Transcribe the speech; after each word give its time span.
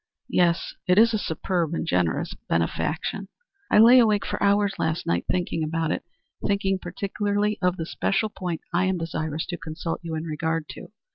"Yes. 0.29 0.73
It 0.87 0.97
is 0.97 1.13
a 1.13 1.19
superb 1.19 1.75
and 1.75 1.85
generous 1.85 2.33
benefaction." 2.49 3.27
"I 3.69 3.77
lay 3.77 3.99
awake 3.99 4.25
for 4.25 4.41
hours 4.41 4.73
last 4.79 5.05
night 5.05 5.25
thinking 5.29 5.63
about 5.63 5.91
it; 5.91 6.03
thinking 6.43 6.79
particularly 6.79 7.59
of 7.61 7.77
the 7.77 7.85
special 7.85 8.29
point 8.29 8.61
I 8.73 8.85
am 8.85 8.97
desirous 8.97 9.45
to 9.45 9.57
consult 9.59 9.99
you 10.01 10.15
in 10.15 10.23
regard 10.23 10.67
to. 10.69 10.87